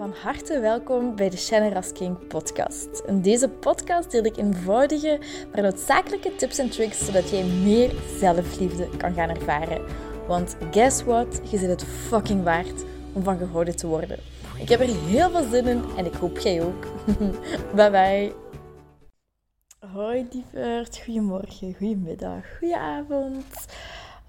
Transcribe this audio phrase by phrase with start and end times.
[0.00, 3.02] Van harte welkom bij de Shannon King podcast.
[3.06, 5.18] In deze podcast deel ik eenvoudige,
[5.52, 9.84] maar noodzakelijke tips en tricks zodat jij meer zelfliefde kan gaan ervaren.
[10.26, 11.40] Want guess what?
[11.50, 14.18] Je zit het fucking waard om van gehouden te worden.
[14.58, 16.86] Ik heb er heel veel zin in en ik hoop jij ook.
[17.76, 18.32] bye bye.
[19.92, 23.66] Hoi lieverd, goedemorgen, goedemiddag, goedenavond.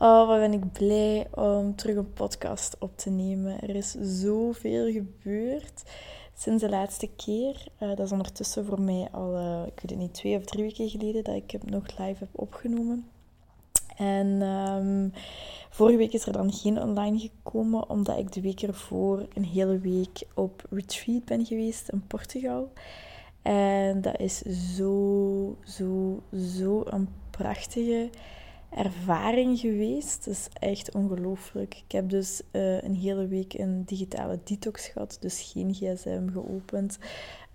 [0.04, 3.62] Oh, wat ben ik blij om terug een podcast op te nemen.
[3.62, 5.84] Er is zoveel gebeurd
[6.38, 7.68] sinds de laatste keer.
[7.80, 10.64] Uh, dat is ondertussen voor mij al, uh, ik weet het niet, twee of drie
[10.64, 13.08] weken geleden dat ik hem nog live heb opgenomen.
[13.96, 15.14] En um,
[15.70, 19.80] vorige week is er dan geen online gekomen, omdat ik de week ervoor een hele
[19.80, 22.72] week op retreat ben geweest in Portugal.
[23.42, 24.42] En dat is
[24.76, 28.10] zo, zo, zo een prachtige
[28.72, 30.26] ervaring geweest.
[30.26, 31.82] Het is echt ongelooflijk.
[31.86, 36.98] Ik heb dus uh, een hele week een digitale detox gehad, dus geen gsm geopend.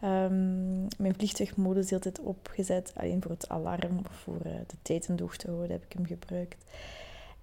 [0.05, 5.09] Um, mijn vliegtuigmodus is altijd opgezet, alleen voor het alarm of voor uh, de tijd
[5.09, 6.65] in te houden heb ik hem gebruikt.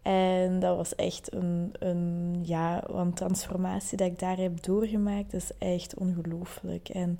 [0.01, 5.31] En dat was echt een, een, ja, een transformatie dat ik daar heb doorgemaakt.
[5.31, 6.89] Dat is echt ongelooflijk.
[6.89, 7.19] En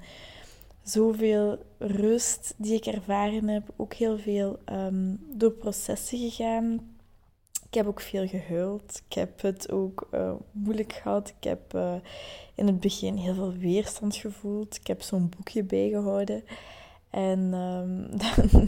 [0.84, 3.64] zoveel rust die ik ervaren heb.
[3.76, 6.92] Ook heel veel um, door processen gegaan.
[7.67, 9.02] Ik heb ook veel gehuild.
[9.09, 11.34] Ik heb het ook uh, moeilijk gehad.
[11.38, 11.95] Ik heb uh,
[12.56, 14.75] in het begin heel veel weerstand gevoeld.
[14.75, 16.44] Ik heb zo'n boekje bijgehouden.
[17.09, 18.18] En um,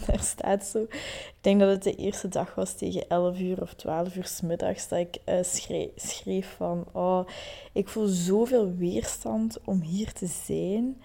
[0.06, 0.82] daar staat zo.
[0.82, 4.42] Ik denk dat het de eerste dag was tegen 11 uur of 12 uur s
[4.42, 7.28] middags dat ik uh, schreef, schreef van: Oh,
[7.74, 11.02] ik voel zoveel weerstand om hier te zijn.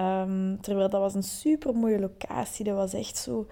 [0.00, 2.64] Um, terwijl dat was een super mooie locatie.
[2.64, 3.46] Dat was echt zo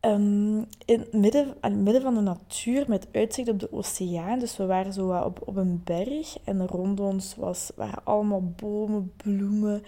[0.00, 4.38] um, in het midden, aan het midden van de natuur met uitzicht op de oceaan.
[4.38, 9.12] Dus we waren zo op, op een berg en rond ons was, waren allemaal bomen,
[9.16, 9.82] bloemen.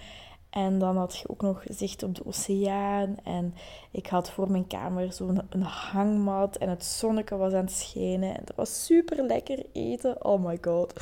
[0.51, 3.17] En dan had je ook nog zicht op de oceaan.
[3.25, 3.55] En
[3.91, 6.57] ik had voor mijn kamer zo'n een hangmat.
[6.57, 8.35] En het zonnetje was aan het schijnen.
[8.35, 10.25] En het was super lekker eten.
[10.25, 11.01] Oh my god.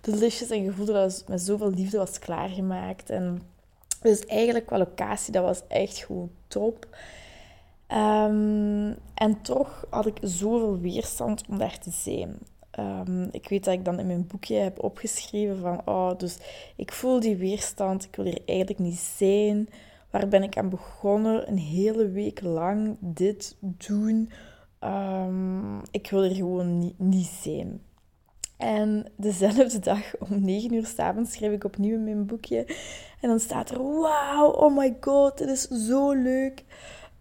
[0.00, 0.50] Delicious.
[0.50, 3.10] En je voelde dat met zoveel liefde was klaargemaakt.
[3.10, 3.42] En
[4.02, 6.86] dus eigenlijk qua locatie, dat was echt gewoon top.
[7.88, 12.38] Um, en toch had ik zoveel weerstand om daar te zijn.
[12.78, 16.38] Um, ik weet dat ik dan in mijn boekje heb opgeschreven van, oh, dus
[16.76, 19.68] ik voel die weerstand, ik wil hier eigenlijk niet zijn.
[20.10, 21.48] Waar ben ik aan begonnen?
[21.48, 24.30] Een hele week lang dit doen.
[24.80, 27.80] Um, ik wil er gewoon niet, niet zijn.
[28.62, 32.66] En dezelfde dag om 9 uur s'avonds schreef ik opnieuw in mijn boekje.
[33.20, 36.64] En dan staat er: Wauw, oh my god, dit is zo leuk.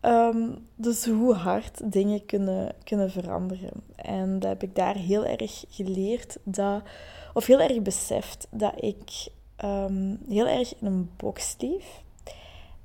[0.02, 3.72] Um, dus hoe hard dingen kunnen, kunnen veranderen.
[3.96, 6.84] En dat heb ik daar heel erg geleerd, dat,
[7.34, 9.28] of heel erg beseft, dat ik
[9.66, 12.04] um, heel erg in een box leef.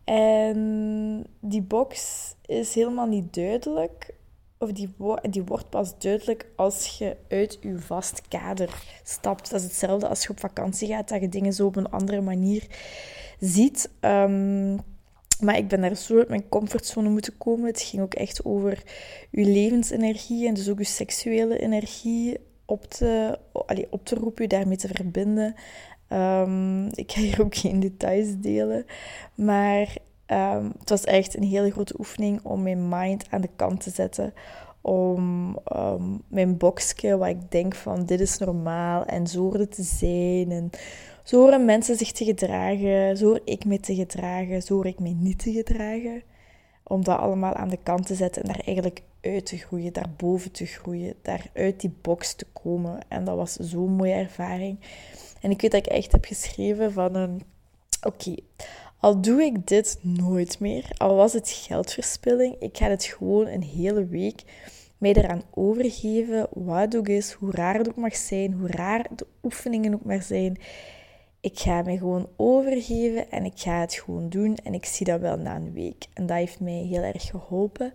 [0.04, 4.14] En die box is helemaal niet duidelijk
[4.58, 4.94] of die,
[5.30, 9.50] die wordt pas duidelijk als je uit je vast kader stapt.
[9.50, 12.20] Dat is hetzelfde als je op vakantie gaat, dat je dingen zo op een andere
[12.20, 12.66] manier
[13.40, 13.90] ziet.
[14.00, 14.80] Um,
[15.40, 17.66] maar ik ben daar zo uit mijn comfortzone moeten komen.
[17.66, 18.82] Het ging ook echt over
[19.30, 24.48] je levensenergie en dus ook je seksuele energie op te, allee, op te roepen, je
[24.48, 25.54] daarmee te verbinden.
[26.12, 28.86] Um, ik ga hier ook geen details delen.
[29.34, 29.96] Maar
[30.32, 33.90] Um, het was echt een hele grote oefening om mijn mind aan de kant te
[33.90, 34.34] zetten.
[34.80, 39.82] Om um, mijn boxje, waar ik denk van dit is normaal en zo hoort te
[39.82, 40.50] zijn.
[40.50, 40.70] En
[41.22, 44.98] zo horen mensen zich te gedragen, zo hoor ik me te gedragen, zo hoor ik
[44.98, 46.22] me niet te gedragen.
[46.82, 50.52] Om dat allemaal aan de kant te zetten en daar eigenlijk uit te groeien, daarboven
[50.52, 52.98] te groeien, daar uit die box te komen.
[53.08, 54.78] En dat was zo'n mooie ervaring.
[55.40, 57.42] En ik weet dat ik echt heb geschreven van een...
[58.02, 58.34] Oké,
[59.06, 63.62] al doe ik dit nooit meer, al was het geldverspilling, ik ga het gewoon een
[63.62, 64.42] hele week
[64.98, 69.26] mij eraan overgeven, wat ook is, hoe raar het ook mag zijn, hoe raar de
[69.42, 70.58] oefeningen ook maar zijn.
[71.40, 75.20] Ik ga me gewoon overgeven en ik ga het gewoon doen en ik zie dat
[75.20, 76.06] wel na een week.
[76.12, 77.92] En dat heeft mij heel erg geholpen,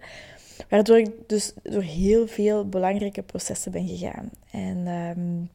[0.69, 4.29] waardoor ik dus door heel veel belangrijke processen ben gegaan.
[4.51, 5.49] En um,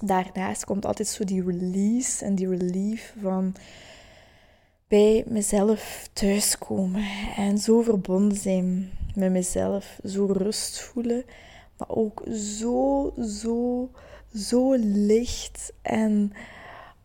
[0.00, 3.54] daarnaast komt altijd zo die release en die relief van
[4.92, 7.04] bij mezelf thuiskomen
[7.36, 11.24] en zo verbonden zijn met mezelf, zo rust voelen,
[11.78, 13.90] maar ook zo, zo,
[14.34, 15.72] zo licht.
[15.82, 16.32] En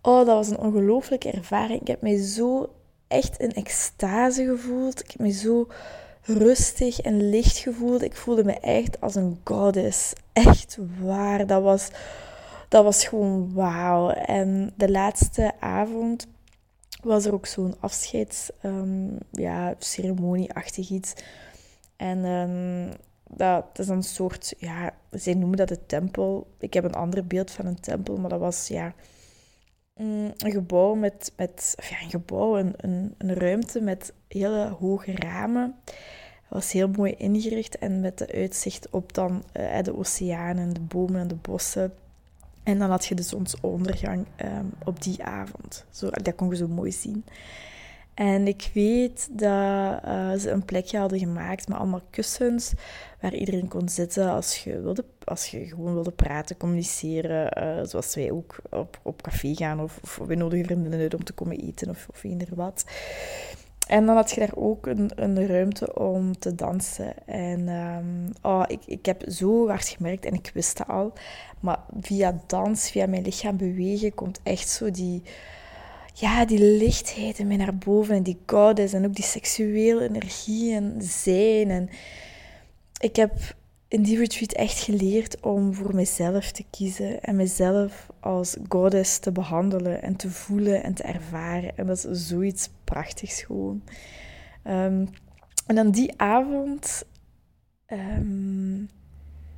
[0.02, 1.82] oh, dat was een ongelooflijke ervaring.
[1.82, 2.70] Ik heb mij zo
[3.08, 5.00] echt in extase gevoeld.
[5.00, 5.68] Ik heb me zo
[6.22, 8.02] rustig en licht gevoeld.
[8.02, 10.14] Ik voelde me echt als een goddess.
[10.34, 11.46] Echt waar.
[11.46, 11.90] Dat was
[12.68, 14.10] dat was gewoon wauw.
[14.10, 16.28] En de laatste avond
[17.08, 21.14] was er ook zo'n afscheids, um, ja, ceremonieachtig iets.
[21.96, 22.92] En um,
[23.30, 26.48] dat, is een soort, ja, zij noemen dat de tempel.
[26.60, 28.94] Ik heb een ander beeld van een tempel, maar dat was, ja,
[29.96, 35.16] mm, een gebouw met, met ja, een gebouw, een, een, een ruimte met hele hoge
[35.16, 35.76] ramen.
[35.86, 40.80] Het was heel mooi ingericht en met de uitzicht op dan uh, de oceanen, de
[40.80, 41.94] bomen en de bossen.
[42.68, 45.86] En dan had je de zonsondergang um, op die avond.
[45.90, 47.26] Zo, dat kon je zo mooi zien.
[48.14, 52.74] En ik weet dat uh, ze een plekje hadden gemaakt met allemaal kussens
[53.22, 57.64] waar iedereen kon zitten als je, wilde, als je gewoon wilde praten, communiceren.
[57.64, 61.24] Uh, zoals wij ook op, op café gaan of, of we nodigen vriendinnen uit om
[61.24, 62.86] te komen eten of, of eender wat.
[63.88, 67.28] En dan had je daar ook een, een ruimte om te dansen.
[67.28, 71.14] En um, oh, ik, ik heb zo hard gemerkt, en ik wist het al,
[71.60, 75.22] maar via dans, via mijn lichaam bewegen, komt echt zo die,
[76.14, 78.16] ja, die lichtheid in mij naar boven.
[78.16, 81.70] En die goddess en ook die seksuele energie en zijn.
[81.70, 81.90] En
[83.00, 83.32] ik heb
[83.88, 89.32] in die retreat echt geleerd om voor mezelf te kiezen en mezelf als goddess te
[89.32, 91.78] behandelen en te voelen en te ervaren.
[91.78, 93.84] En dat is zoiets prachtigs gewoon.
[94.64, 95.06] Ehm,
[95.66, 97.04] en dan die avond
[97.86, 98.86] ehm,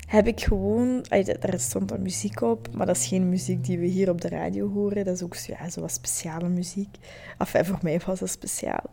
[0.07, 1.05] heb ik gewoon...
[1.39, 4.29] Daar stond dan muziek op, maar dat is geen muziek die we hier op de
[4.29, 5.05] radio horen.
[5.05, 6.97] Dat is ook ja, zo wat speciale muziek.
[7.37, 8.89] Enfin, voor mij was dat speciaal.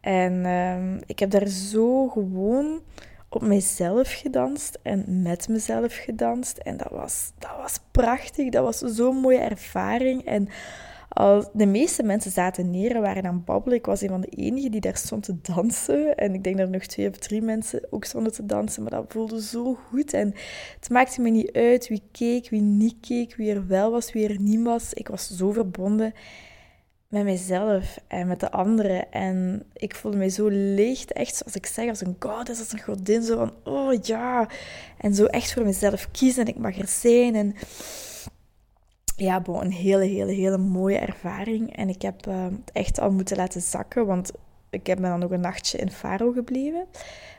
[0.00, 2.80] En um, ik heb daar zo gewoon
[3.28, 6.56] op mezelf gedanst en met mezelf gedanst.
[6.56, 8.48] En dat was, dat was prachtig.
[8.48, 10.24] Dat was zo'n mooie ervaring.
[10.24, 10.48] En
[11.52, 13.78] de meeste mensen zaten neer en waren aan het babbelen.
[13.78, 16.16] Ik was een van de enigen die daar stond te dansen.
[16.16, 18.82] En ik denk dat er nog twee of drie mensen ook stonden te dansen.
[18.82, 20.12] Maar dat voelde zo goed.
[20.12, 20.34] En
[20.80, 24.28] het maakte me niet uit wie keek, wie niet keek, wie er wel was, wie
[24.28, 24.94] er niet was.
[24.94, 26.14] Ik was zo verbonden
[27.08, 29.12] met mezelf en met de anderen.
[29.12, 32.82] En ik voelde me zo licht, echt zoals ik zeg, als een goddess, als een
[32.82, 33.22] godin.
[33.22, 34.48] Zo van, oh ja.
[34.98, 37.34] En zo echt voor mezelf kiezen en ik mag er zijn.
[37.34, 37.54] En
[39.16, 41.76] ja, bon, een hele, hele, hele mooie ervaring.
[41.76, 44.30] En ik heb uh, het echt al moeten laten zakken, want
[44.70, 46.86] ik heb me dan nog een nachtje in Faro gebleven.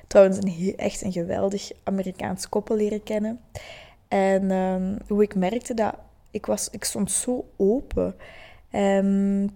[0.08, 3.40] Trouwens, een echt een geweldig Amerikaans koppel leren kennen.
[4.08, 5.96] En um, hoe ik merkte dat
[6.32, 8.16] ik, was, ik stond zo open.
[8.72, 9.50] Um,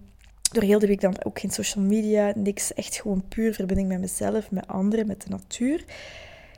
[0.52, 2.74] door heel de week dan ook geen social media, niks.
[2.74, 5.84] Echt gewoon puur verbinding met mezelf, met anderen, met de natuur.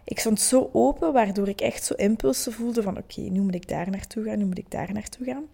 [0.04, 3.68] Ik stond zo open, waardoor ik echt zo impulsen voelde van oké, nu moet ik
[3.68, 5.44] daar naartoe gaan, nu moet ik daar naartoe gaan.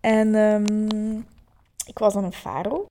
[0.00, 1.26] En um,
[1.86, 2.86] ik was dan een Faro.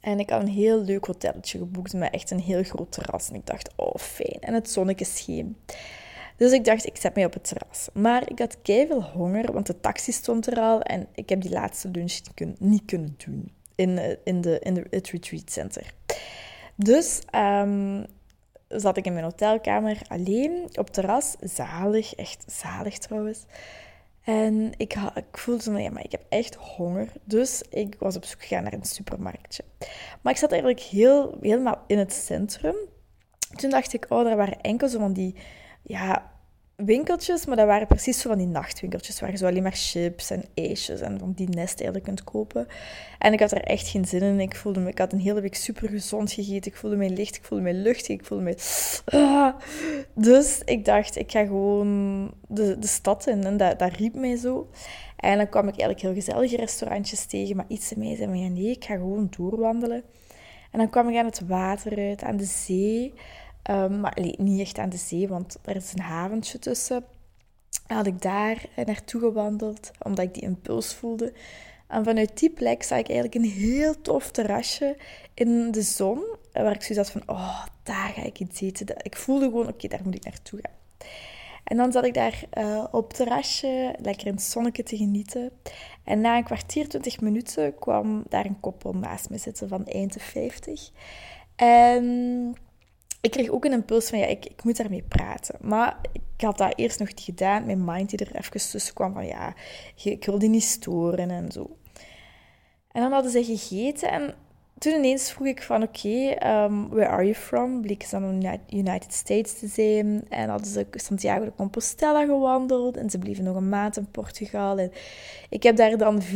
[0.00, 3.28] En ik had een heel leuk hotelletje geboekt met echt een heel groot terras.
[3.28, 4.40] En ik dacht, oh fijn.
[4.40, 5.56] En het zonnetje scheen.
[6.42, 7.88] Dus ik dacht, ik zet mij op het terras.
[7.92, 10.82] Maar ik had veel honger, want de taxi stond er al.
[10.82, 12.20] En ik heb die laatste lunch
[12.58, 15.92] niet kunnen doen in, eh, in, de, in de, het retreat center.
[16.74, 18.06] Dus um,
[18.68, 21.34] zat ik in mijn hotelkamer alleen op terras.
[21.40, 23.44] Zalig, echt zalig trouwens.
[24.24, 27.12] En ik, ik voelde zo, ja, maar ik heb echt honger.
[27.24, 29.64] Dus ik was op zoek gegaan naar een supermarktje.
[30.20, 32.76] Maar ik zat eigenlijk heel, helemaal in het centrum.
[33.56, 35.34] Toen dacht ik, oh, daar waren enkel zo van die
[35.82, 36.31] ja,
[36.84, 40.30] winkeltjes, maar dat waren precies zo van die nachtwinkeltjes waar je zo alleen maar chips
[40.30, 42.66] en ijsjes en van die nest kunt kopen.
[43.18, 44.40] En ik had er echt geen zin in.
[44.40, 46.70] Ik voelde me, ik had een hele week super gezond gegeten.
[46.70, 48.56] Ik voelde me licht, ik voelde me luchtig, ik voelde me...
[49.04, 49.54] Ah.
[50.14, 53.44] Dus ik dacht, ik ga gewoon de, de stad in.
[53.44, 54.68] En dat, dat riep mij zo.
[55.16, 58.48] En dan kwam ik eigenlijk heel gezellige restaurantjes tegen, maar iets in mij zei ja,
[58.48, 60.02] nee, ik ga gewoon doorwandelen.
[60.70, 63.14] En dan kwam ik aan het water uit, aan de zee.
[63.70, 67.04] Um, maar niet echt aan de zee, want er is een haventje tussen.
[67.86, 71.32] Had ik daar naartoe gewandeld, omdat ik die impuls voelde.
[71.88, 74.96] En vanuit die plek zag ik eigenlijk een heel tof terrasje
[75.34, 76.24] in de zon.
[76.52, 78.86] Waar ik zoiets had van, oh, daar ga ik iets eten.
[79.02, 81.08] Ik voelde gewoon, oké, daar moet ik naartoe gaan.
[81.64, 85.50] En dan zat ik daar uh, op het terrasje, lekker in het zonnetje te genieten.
[86.04, 90.90] En na een kwartier, twintig minuten, kwam daar een koppel naast me zitten van 51.
[91.56, 92.56] En
[93.22, 95.54] ik kreeg ook een impuls van, ja, ik, ik moet daarmee praten.
[95.60, 97.66] Maar ik had dat eerst nog niet gedaan.
[97.66, 99.54] Mijn mind die er even tussen kwam van, ja,
[100.02, 101.76] ik wil die niet storen en zo.
[102.92, 104.34] En dan hadden ze gegeten en
[104.82, 107.80] toen ineens vroeg ik van oké, um, where are you from?
[107.80, 110.24] Bleek ze in de United States te zijn.
[110.28, 112.96] En hadden ze Santiago de Compostela gewandeld.
[112.96, 114.90] En ze bleven nog een maand in Portugal.
[115.48, 116.26] Ik heb daar dan 4,5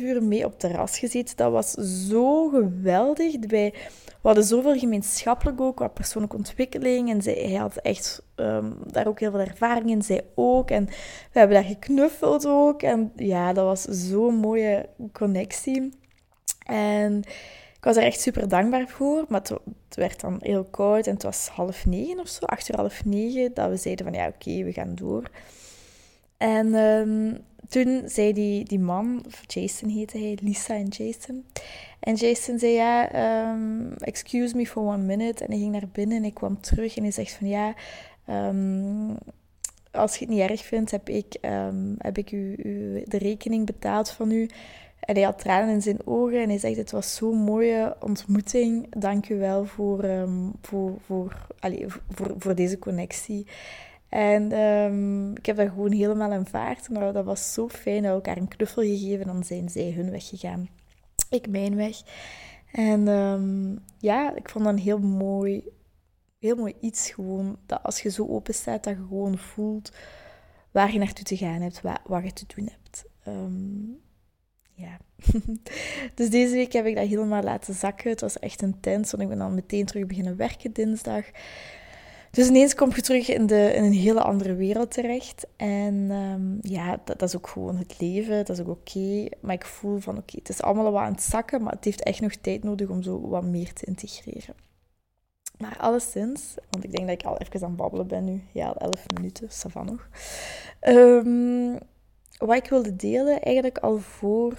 [0.00, 1.36] uur mee op terras gezeten.
[1.36, 1.70] Dat was
[2.08, 3.36] zo geweldig.
[3.46, 3.70] Wij,
[4.06, 7.10] we hadden zoveel gemeenschappelijk ook, qua persoonlijke ontwikkeling.
[7.10, 10.70] En zij, hij had echt um, daar ook heel veel ervaring in, zij ook.
[10.70, 10.84] En
[11.32, 12.82] we hebben daar geknuffeld ook.
[12.82, 16.02] En ja, dat was zo'n mooie connectie.
[16.64, 17.22] En
[17.76, 21.22] ik was er echt super dankbaar voor, maar het, werd dan heel koud en het
[21.22, 24.64] was half negen of zo, acht uur half negen, dat we zeiden van ja, oké,
[24.64, 25.30] we gaan door.
[26.36, 31.44] En um, toen zei die, die man, Jason heette hij, Lisa en Jason.
[32.00, 33.14] En Jason zei ja,
[33.52, 35.44] um, excuse me for one minute.
[35.44, 37.74] En hij ging naar binnen en ik kwam terug en hij zegt van ja,
[38.28, 39.16] um,
[39.90, 41.36] als je het niet erg vindt, heb ik,
[41.98, 44.48] heb ik u, u de rekening betaald van u.
[45.04, 48.94] En hij had tranen in zijn ogen en hij zegt: Het was zo'n mooie ontmoeting.
[48.98, 51.46] Dank u wel voor, um, voor, voor,
[52.08, 53.46] voor, voor deze connectie.
[54.08, 56.88] En um, ik heb dat gewoon helemaal aanvaard.
[56.88, 58.02] Maar dat was zo fijn.
[58.02, 59.26] dat We elkaar een knuffel gegeven.
[59.26, 60.68] Dan zijn zij hun weg gegaan.
[61.30, 62.02] Ik mijn weg.
[62.72, 65.64] En um, ja, ik vond dat een heel mooi,
[66.38, 67.58] heel mooi iets gewoon.
[67.66, 69.92] Dat als je zo open staat, dat je gewoon voelt
[70.70, 73.04] waar je naartoe te gaan hebt, wat, wat je te doen hebt.
[73.26, 74.02] Um,
[74.74, 74.98] ja.
[76.14, 78.10] dus deze week heb ik dat helemaal laten zakken.
[78.10, 81.24] Het was echt intens, want ik ben dan meteen terug beginnen werken dinsdag.
[82.30, 85.46] Dus ineens kom je terug in, de, in een hele andere wereld terecht.
[85.56, 88.44] En ehm, ja, dat, dat, is ook gewoon het leven.
[88.44, 89.28] Dat is ook oké.
[89.40, 92.02] Maar ik voel van oké, het is allemaal wat aan het zakken, maar het heeft
[92.02, 94.54] echt nog tijd nodig om zo wat meer te integreren.
[95.58, 98.42] Maar alleszins, want ik denk dat ik al even aan het babbelen ben nu.
[98.52, 100.08] Ja, 11 minuten, van nog.
[100.80, 101.78] Um,
[102.38, 104.58] wat ik wilde delen, eigenlijk al voor,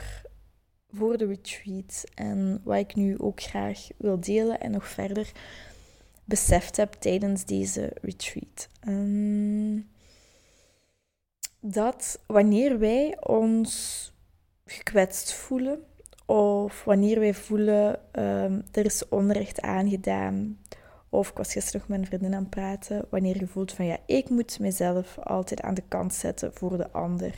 [0.91, 2.03] voor de retreat.
[2.15, 5.31] En wat ik nu ook graag wil delen en nog verder
[6.25, 8.67] beseft heb tijdens deze retreat.
[8.79, 9.79] Ehm,
[11.59, 14.11] dat wanneer wij ons
[14.65, 15.83] gekwetst voelen,
[16.25, 20.59] of wanneer wij voelen um, er is onrecht aangedaan,
[21.15, 23.85] of ik was gisteren nog met een vriendin aan het praten, wanneer je voelt van
[23.85, 27.33] ja, ik moet mezelf altijd aan de kant zetten voor de ander.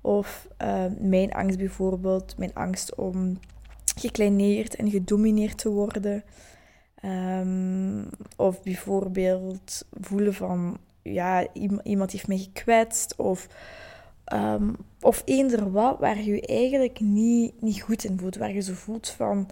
[0.00, 3.38] Of uh, mijn angst bijvoorbeeld, mijn angst om
[3.98, 6.24] gekleineerd en gedomineerd te worden.
[7.04, 11.46] Um, of bijvoorbeeld voelen van, ja,
[11.82, 13.16] iemand heeft mij gekwetst.
[13.16, 13.48] Of,
[14.32, 18.36] um, of eender wat waar je je eigenlijk niet, niet goed in voelt.
[18.36, 19.48] Waar je zo voelt van,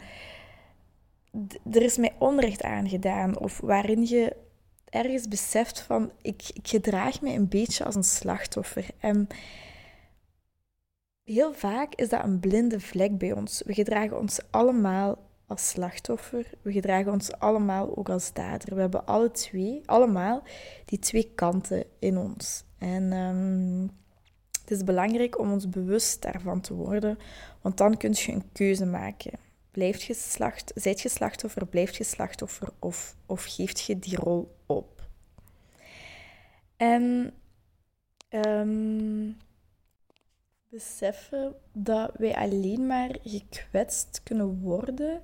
[1.71, 3.39] er is mij onrecht aangedaan.
[3.39, 4.37] Of waarin je
[4.85, 8.87] ergens beseft van, ik, ik gedraag mij een beetje als een slachtoffer.
[8.99, 9.29] En
[11.25, 13.63] Heel vaak is dat een blinde vlek bij ons.
[13.67, 16.51] We gedragen ons allemaal als slachtoffer.
[16.63, 18.75] We gedragen ons allemaal ook als dader.
[18.75, 20.43] We hebben alle twee, allemaal,
[20.85, 22.65] die twee kanten in ons.
[22.79, 23.91] En um,
[24.61, 27.19] het is belangrijk om ons bewust daarvan te worden,
[27.63, 29.44] want dan kun je een keuze maken.
[29.75, 34.57] Blijft je slacht, zijt je slachtoffer, blijft je slachtoffer of, of geeft je die rol
[34.67, 35.09] op?
[36.77, 37.35] En
[38.31, 39.37] um,
[40.69, 45.23] beseffen dat wij alleen maar gekwetst kunnen worden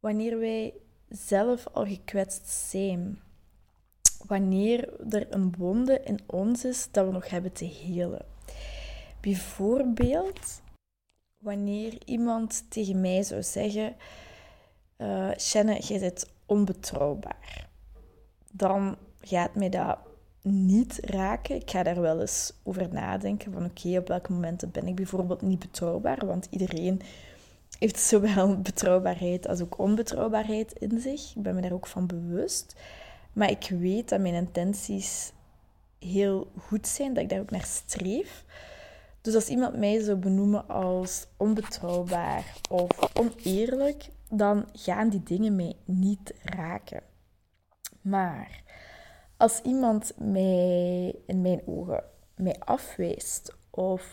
[0.00, 0.74] wanneer wij
[1.08, 3.18] zelf al gekwetst zijn.
[4.26, 8.24] Wanneer er een wonde in ons is dat we nog hebben te helen.
[9.20, 10.62] Bijvoorbeeld
[11.44, 13.96] wanneer iemand tegen mij zou zeggen:
[14.98, 17.68] uh, Shanne, jij bent onbetrouwbaar.
[18.50, 19.98] Dan gaat mij dat
[20.42, 21.56] niet raken.
[21.56, 25.42] Ik ga daar wel eens over nadenken van oké, op welke momenten ben ik bijvoorbeeld
[25.42, 27.00] niet betrouwbaar, want iedereen
[27.78, 31.32] heeft zowel betrouwbaarheid als ook onbetrouwbaarheid in zich.
[31.36, 32.74] Ik ben me daar ook van bewust.
[33.32, 35.32] Maar ik weet dat mijn intenties
[35.98, 38.44] heel goed zijn, dat ik daar ook naar streef.
[39.24, 45.76] Dus als iemand mij zou benoemen als onbetrouwbaar of oneerlijk, dan gaan die dingen mij
[45.84, 47.02] niet raken.
[48.00, 48.62] Maar
[49.36, 52.04] als iemand mij in mijn ogen
[52.36, 54.12] mij afwijst of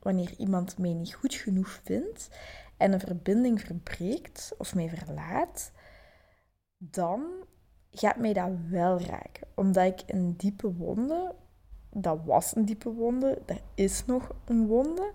[0.00, 2.28] wanneer iemand, mij niet goed genoeg vindt
[2.76, 5.72] en een verbinding verbreekt of mij verlaat,
[6.76, 7.24] dan
[7.90, 9.46] gaat mij dat wel raken.
[9.54, 11.34] Omdat ik een diepe wonde,
[11.94, 15.12] dat was een diepe wonde, dat is nog een wonde,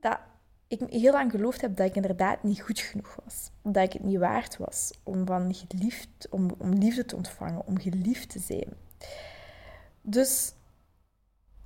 [0.00, 0.18] dat
[0.68, 3.50] ik heel lang geloofd heb dat ik inderdaad niet goed genoeg was.
[3.62, 7.78] Dat ik het niet waard was om, van geliefd, om, om liefde te ontvangen, om
[7.78, 8.68] geliefd te zijn.
[10.00, 10.54] Dus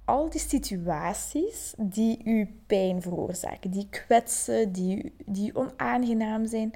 [0.04, 6.72] al die situaties die u pijn veroorzaken, die kwetsen, die, die onaangenaam zijn,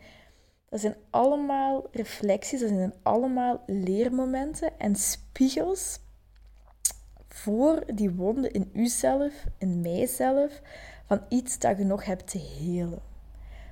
[0.68, 6.00] dat zijn allemaal reflecties, dat zijn allemaal leermomenten en spiegels
[7.42, 10.60] voor die wonden in uzelf, in mijzelf,
[11.06, 12.98] van iets dat je nog hebt te helen.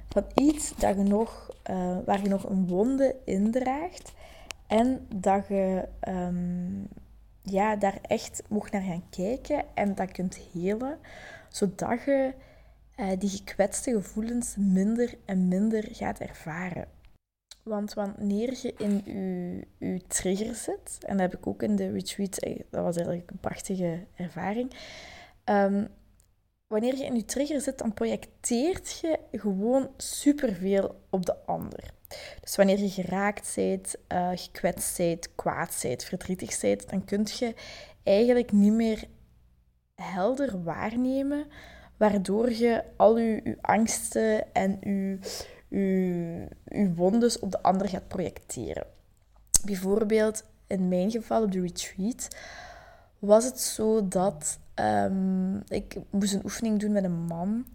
[0.08, 4.12] Van iets dat je nog, uh, waar je nog een wonde in draagt
[4.66, 6.88] en dat je um,
[7.42, 10.98] ja, daar echt mocht naar gaan kijken en dat kunt helen,
[11.48, 12.32] zodat je
[12.96, 16.86] uh, die gekwetste gevoelens minder en minder gaat ervaren.
[17.70, 19.02] Want wanneer je in
[19.78, 23.30] je, trigger zit, en dat heb ik ook in de retreat, eh, dat was eigenlijk
[23.30, 24.72] een prachtige ervaring.
[25.44, 25.88] Um,
[26.66, 31.90] wanneer je in je trigger zit, dan projecteert je gewoon superveel op de ander.
[32.40, 37.54] Dus wanneer je geraakt bent, uh, gekwetst bent, kwaad bent, verdrietig bent, dan kun je
[38.02, 39.04] eigenlijk niet meer
[39.94, 41.46] helder waarnemen,
[41.96, 45.18] waardoor je al je angsten en je,
[45.70, 48.86] je wondes op de ander gaat projecteren.
[49.64, 52.28] Bijvoorbeeld in mijn geval op de retreat
[53.18, 57.66] was het zo dat um, ik moest een oefening doen met een man.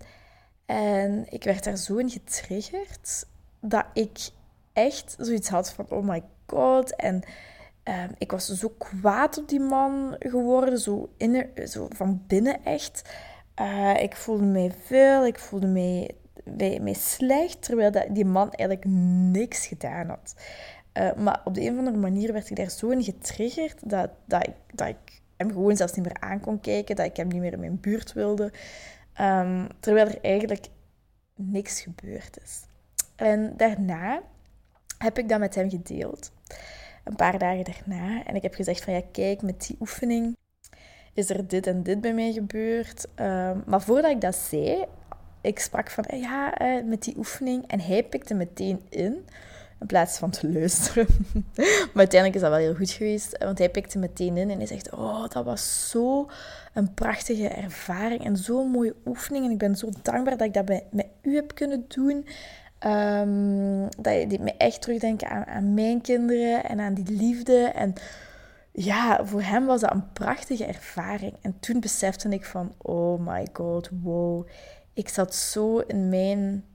[0.65, 3.25] En ik werd daar zo in getriggerd
[3.59, 4.29] dat ik
[4.73, 6.95] echt zoiets had van: oh my god.
[6.95, 7.23] En
[7.83, 13.01] um, ik was zo kwaad op die man geworden, zo, in, zo van binnen echt.
[13.61, 16.15] Uh, ik voelde mij veel, ik voelde mij,
[16.81, 18.89] mij, slecht, terwijl dat, die man eigenlijk
[19.31, 20.35] niks gedaan had.
[20.93, 24.09] Uh, maar op de een of andere manier werd ik daar zo in getriggerd dat,
[24.25, 27.27] dat, ik, dat ik hem gewoon zelfs niet meer aan kon kijken, dat ik hem
[27.27, 28.51] niet meer in mijn buurt wilde.
[29.21, 30.67] Um, terwijl er eigenlijk
[31.35, 32.61] niks gebeurd is.
[33.15, 34.21] En daarna
[34.97, 36.31] heb ik dat met hem gedeeld.
[37.03, 38.23] Een paar dagen daarna.
[38.23, 40.37] En ik heb gezegd van ja, kijk, met die oefening
[41.13, 43.07] is er dit en dit bij mij gebeurd.
[43.15, 44.85] Um, maar voordat ik dat zei,
[45.45, 47.67] ik sprak van ja, eh, met die oefening.
[47.67, 49.25] En hij pikte meteen in
[49.79, 51.07] in plaats van te luisteren.
[51.93, 54.67] maar uiteindelijk is dat wel heel goed geweest, want hij pikte meteen in en hij
[54.67, 56.29] zegt: Oh, dat was zo
[56.73, 59.45] een prachtige ervaring en zo'n mooie oefening.
[59.45, 62.27] En ik ben zo dankbaar dat ik dat bij, met u heb kunnen doen.
[62.85, 67.57] Um, dat je me echt terugdenken aan, aan mijn kinderen en aan die liefde.
[67.57, 67.93] En
[68.71, 71.33] ja, voor hem was dat een prachtige ervaring.
[71.41, 74.47] En toen besefte ik van, oh my god, wow.
[74.95, 76.65] Ik zat zo in mijn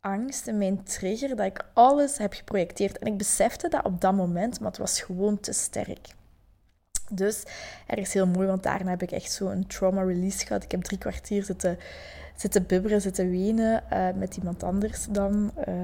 [0.00, 2.98] angst en mijn trigger, dat ik alles heb geprojecteerd.
[2.98, 6.08] En ik besefte dat op dat moment, maar het was gewoon te sterk.
[7.10, 7.42] Dus
[7.86, 10.62] er is heel mooi, want daarna heb ik echt zo een trauma release gehad.
[10.62, 11.78] Ik heb drie kwartier zitten,
[12.36, 15.52] zitten bibberen, zitten wenen uh, met iemand anders dan.
[15.68, 15.74] Uh,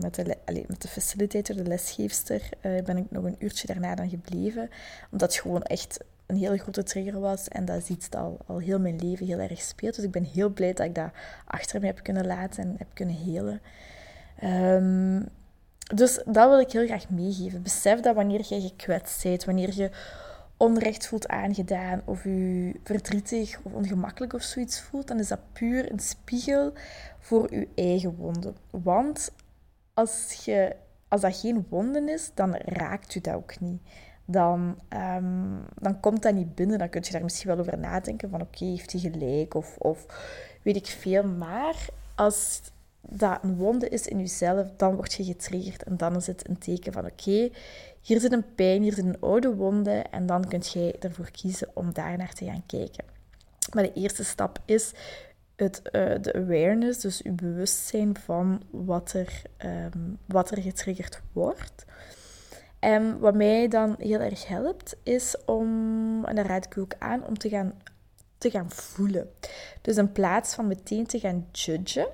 [0.00, 4.08] met, de, met de facilitator, de lesgeefster, uh, ben ik nog een uurtje daarna dan
[4.08, 4.70] gebleven.
[5.10, 7.48] Omdat het gewoon echt een hele grote trigger was.
[7.48, 9.94] En dat is iets al, al heel mijn leven heel erg speelt.
[9.94, 11.10] Dus ik ben heel blij dat ik dat
[11.44, 13.60] achter me heb kunnen laten en heb kunnen helen.
[14.44, 15.28] Um,
[15.94, 17.62] dus dat wil ik heel graag meegeven.
[17.62, 19.90] Besef dat wanneer je gekwetst bent, wanneer je
[20.56, 25.92] onrecht voelt aangedaan of je verdrietig of ongemakkelijk of zoiets voelt, dan is dat puur
[25.92, 26.72] een spiegel
[27.18, 28.56] voor je eigen wonden.
[28.70, 29.32] Want
[29.94, 30.76] als, je,
[31.08, 33.80] als dat geen wonden is, dan raakt u dat ook niet
[34.26, 36.78] dan, um, dan komt dat niet binnen.
[36.78, 40.06] Dan kun je daar misschien wel over nadenken van oké, heeft hij gelijk of, of
[40.62, 41.24] weet ik veel.
[41.24, 42.60] Maar als
[43.00, 46.58] dat een wonde is in jezelf, dan word je getriggerd en dan is het een
[46.58, 47.50] teken van oké,
[48.00, 51.68] hier zit een pijn, hier zit een oude wonde en dan kun jij ervoor kiezen
[51.72, 53.04] om daar naar te gaan kijken.
[53.74, 54.92] Maar de eerste stap is
[55.56, 61.84] het, uh, de awareness, dus je bewustzijn van wat er, um, wat er getriggerd wordt.
[62.86, 66.94] En wat mij dan heel erg helpt, is om, en daar raad ik u ook
[66.98, 67.72] aan, om te gaan,
[68.38, 69.30] te gaan voelen.
[69.82, 72.06] Dus in plaats van meteen te gaan judgen,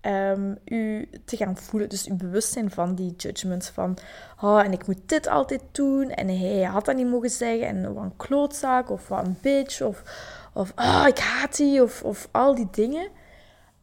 [0.00, 1.88] um, u te gaan voelen.
[1.88, 3.98] Dus uw bewustzijn van die judgments van,
[4.40, 7.94] oh, en ik moet dit altijd doen, en hij had dat niet mogen zeggen, en
[7.94, 10.02] wat een klootzak, of wat een bitch, of,
[10.54, 13.08] of oh, ik haat die, of, of al die dingen.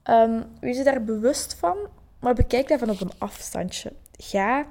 [0.09, 1.77] Um, wees je daar bewust van,
[2.19, 3.93] maar bekijk dat van op een afstandje.
[4.17, 4.65] Ga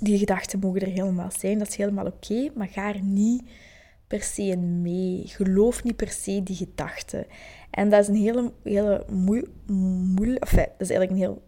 [0.00, 3.42] die gedachten mogen er helemaal zijn, dat is helemaal oké, maar ga er niet
[4.06, 5.22] per se mee.
[5.26, 7.26] Geloof niet per se die gedachten.
[7.70, 11.42] En dat is een hele, hele moeilijk, enfin, dat is eigenlijk een heel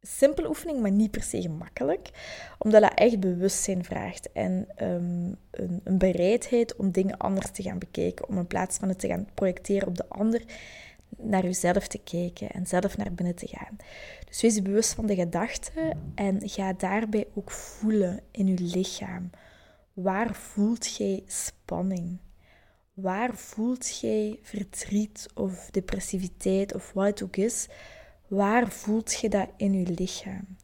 [0.00, 2.10] simpele oefening, maar niet per se gemakkelijk,
[2.58, 7.78] omdat dat echt bewustzijn vraagt en um, een, een bereidheid om dingen anders te gaan
[7.78, 10.42] bekijken, om in plaats van het te gaan projecteren op de ander,
[11.16, 13.76] naar jezelf te kijken en zelf naar binnen te gaan.
[14.28, 19.30] Dus wees bewust van de gedachten en ga daarbij ook voelen in je lichaam.
[19.92, 22.18] Waar voelt jij spanning?
[23.00, 27.68] waar voelt jij verdriet of depressiviteit of wat het ook is?
[28.28, 30.56] Waar voelt je dat in je lichaam?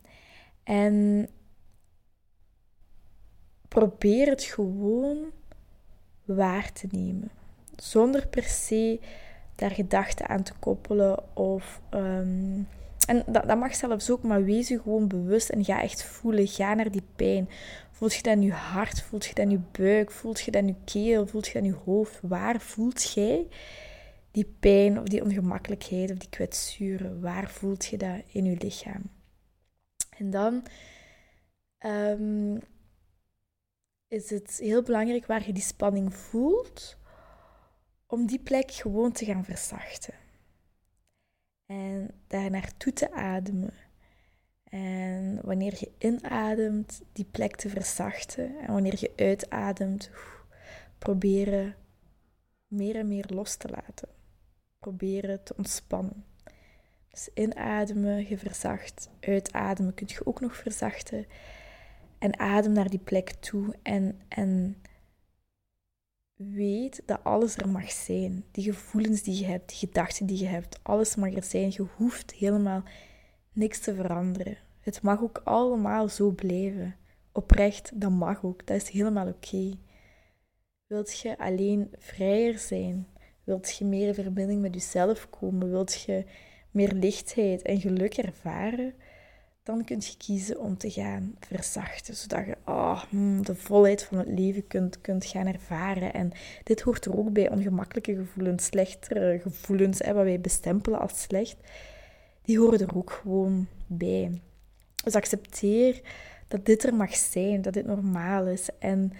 [0.62, 1.28] En
[3.68, 5.32] probeer het gewoon
[6.24, 7.30] waar te nemen.
[7.76, 9.00] Zonder per se
[9.54, 11.80] daar gedachten aan te koppelen of...
[11.90, 12.62] Ehm,
[13.06, 16.46] en dat, dat, mag zelfs ook, maar wees je gewoon bewust en ga echt voelen.
[16.46, 17.48] Ga naar die pijn.
[17.90, 19.02] Voelt je dat in je hart?
[19.02, 20.10] Voelt je dat in je buik?
[20.10, 21.26] Voelt je dat in je keel?
[21.26, 22.18] Voelt je dat in je hoofd?
[22.22, 23.48] Waar voelt jij
[24.30, 27.20] die pijn of die ongemakkelijkheid of die kwetsuren?
[27.20, 29.02] Waar voelt je dat in je lichaam?
[30.18, 30.66] En dan
[31.78, 32.56] ehm,
[34.08, 36.98] is het heel belangrijk waar je die spanning voelt,
[38.06, 40.14] om die plek gewoon te gaan verzachten.
[41.74, 43.74] En daar naartoe te ademen.
[44.64, 48.58] En wanneer je inademt, die plek te verzachten.
[48.58, 50.10] En wanneer je uitademt,
[50.98, 51.74] proberen
[52.66, 54.08] meer en meer los te laten.
[54.78, 56.24] Proberen te ontspannen.
[57.10, 59.10] Dus inademen, je verzacht.
[59.20, 61.26] Uitademen kun je ook nog verzachten.
[62.18, 64.82] En adem naar die plek toe en, en
[66.52, 68.44] weet dat alles er mag zijn.
[68.50, 71.70] Die gevoelens die je hebt, die gedachten die je hebt, alles mag er zijn.
[71.70, 72.82] Je hoeft helemaal
[73.52, 74.56] niks te veranderen.
[74.80, 76.96] Het mag ook allemaal zo blijven.
[77.32, 78.66] Oprecht, dat mag ook.
[78.66, 79.76] Dat is helemaal oké.
[80.86, 83.06] Wilt je alleen vrijer zijn?
[83.44, 85.70] Wilt je meer verbinding met jezelf komen?
[85.70, 86.24] Wilt je
[86.70, 88.94] meer lichtheid en geluk ervaren?
[89.64, 93.02] Dan kun je kiezen om te gaan verzachten, zodat je oh,
[93.42, 96.12] de volheid van het leven kunt, kunt gaan ervaren.
[96.12, 101.22] En dit hoort er ook bij, ongemakkelijke gevoelens, slechtere gevoelens, hè, wat wij bestempelen als
[101.22, 101.56] slecht,
[102.42, 104.40] die horen er ook gewoon bij.
[105.04, 106.00] Dus accepteer
[106.48, 108.68] dat dit er mag zijn, dat dit normaal is.
[108.78, 109.12] En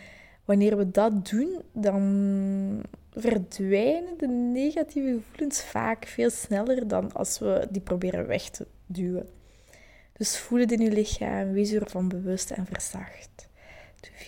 [0.45, 7.69] wanneer we dat doen, dan verdwijnen de negatieve gevoelens vaak veel sneller dan als we
[7.71, 9.43] die proberen weg te duwen.
[10.17, 13.49] Dus voel het in je lichaam, wees je ervan bewust en verzacht.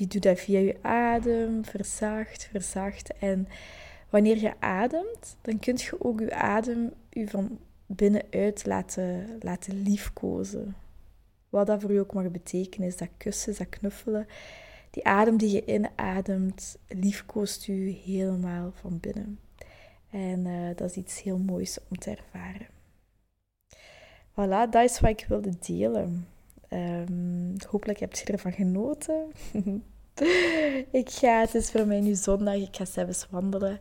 [0.09, 3.19] Doe dat via je adem, verzacht, verzacht.
[3.19, 3.49] En
[4.11, 10.77] wanneer je ademt, dan kun je ook je adem je van binnenuit laten, laten liefkozen.
[11.49, 14.27] Wat dat voor je ook mag betekenen, is dat kussen, dat knuffelen.
[14.91, 19.39] Die adem die je inademt, liefkoost u helemaal van binnen.
[20.11, 22.76] En uh, dat is iets heel moois om te ervaren.
[24.37, 26.27] Voilà, dat is wat ik wilde delen.
[26.71, 29.33] Um, hopelijk heb je ervan genoten.
[31.01, 33.81] ik ga, het is voor mij nu zondag, ik ga zelfs wandelen.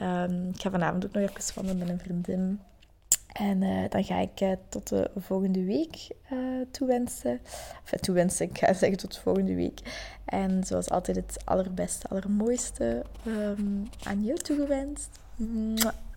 [0.00, 2.60] Um, ik ga vanavond ook nog even wandelen met een vriendin.
[3.32, 6.38] En uh, dan ga ik uh, tot de volgende week uh,
[6.70, 7.40] toewensen.
[7.84, 9.80] Of toewensen, ik ga zeggen tot de volgende week.
[10.24, 15.18] En zoals altijd het allerbeste, allermooiste um, aan jou toegewenst.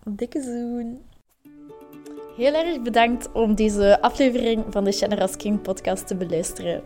[0.03, 1.01] Dikke zoen.
[2.35, 6.81] Heel erg bedankt om deze aflevering van de Generous King podcast te beluisteren.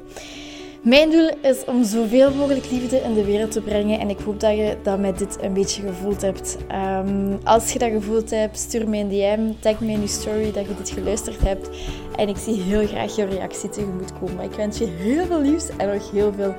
[0.81, 4.39] Mijn doel is om zoveel mogelijk liefde in de wereld te brengen en ik hoop
[4.39, 6.57] dat je dat met dit een beetje gevoeld hebt.
[6.71, 10.51] Um, als je dat gevoeld hebt, stuur mij een DM, tag me in je story
[10.51, 11.69] dat je dit geluisterd hebt
[12.15, 14.43] en ik zie heel graag je reactie tegemoet komen.
[14.43, 16.55] Ik wens je heel veel liefs en nog heel veel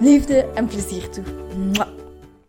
[0.00, 1.24] liefde en plezier toe.